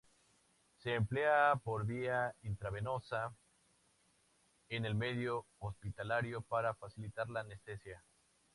Se 0.79 0.95
emplea 0.95 1.57
por 1.63 1.85
vía 1.85 2.33
intravenosa 2.41 3.35
en 4.67 4.85
el 4.87 4.95
medio 4.95 5.45
hospitalario 5.59 6.41
para 6.41 6.73
facilitar 6.73 7.29
la 7.29 7.41
anestesia. 7.41 8.03